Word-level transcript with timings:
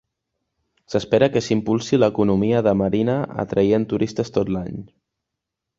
S'espera 0.93 1.27
que 1.35 1.43
impulsi 1.55 1.99
l'economia 1.99 2.63
de 2.69 2.75
Marina 2.83 3.21
atraient 3.45 3.87
turistes 3.95 4.37
tot 4.39 4.53
l'any. 4.57 4.83